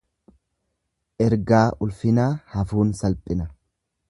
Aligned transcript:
Ergaa 1.25 1.63
ulfinaa 1.87 2.29
hafuun 2.57 2.99
salphina. 3.03 3.51